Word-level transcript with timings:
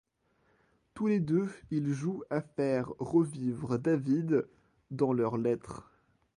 Tous 0.95 1.05
les 1.05 1.19
deux 1.19 1.51
ils 1.69 1.93
jouent 1.93 2.23
à 2.31 2.41
faire 2.41 2.87
revivre 2.97 3.77
David 3.77 4.47
dans 4.89 5.13
leurs 5.13 5.37
lettres. 5.37 5.91